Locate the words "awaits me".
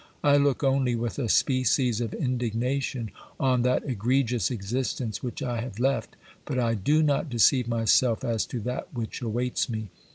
9.21-9.89